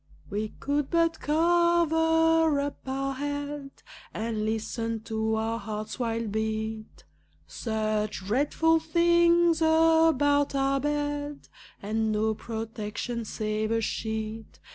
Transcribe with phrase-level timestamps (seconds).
[0.31, 7.03] We could but cover up our head, And listen to our heart's wild beat
[7.45, 11.49] Such dreadful things about our bed,
[11.83, 14.59] And no protection save a sheet!